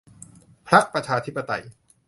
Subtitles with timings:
[0.69, 1.63] พรรคประชาธิปไตย